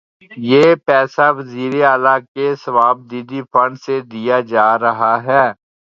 یہ 0.51 0.65
پیسہ 0.85 1.25
وزیر 1.37 1.73
اعلی 1.91 2.15
کے 2.33 2.47
صوابدیدی 2.63 3.41
فنڈ 3.51 3.73
سے 3.85 3.95
دیا 4.11 4.37
جا 4.51 4.67
رہا 4.79 5.13
ہے۔ 5.23 5.45